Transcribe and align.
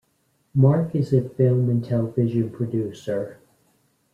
Mark 0.55 0.95
is 0.95 1.13
a 1.13 1.29
film 1.29 1.69
and 1.69 1.85
television 1.85 2.49
producer. 2.49 3.37